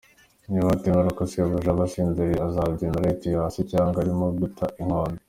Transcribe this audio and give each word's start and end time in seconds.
niba 0.49 0.67
atemera 0.75 1.09
ko 1.17 1.23
sebuja 1.31 1.69
aba 1.73 1.83
asinziriye 1.87 2.43
azabyemera 2.47 3.05
yituye 3.09 3.35
hasi 3.43 3.59
cyangwa 3.71 3.97
arimo 4.01 4.25
guta 4.39 4.65
inkonda. 4.81 5.19